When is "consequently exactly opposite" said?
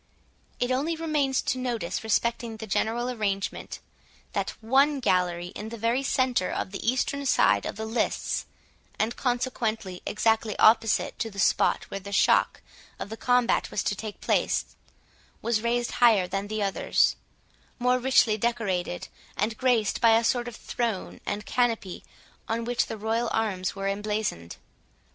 9.15-11.19